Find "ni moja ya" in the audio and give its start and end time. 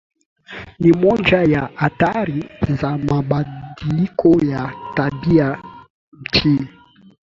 0.79-1.69